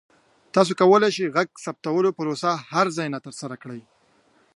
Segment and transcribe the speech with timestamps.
[0.53, 3.81] تاسو کولی شئ د غږ ثبتولو پروسه د هر ځای نه ترسره کړئ.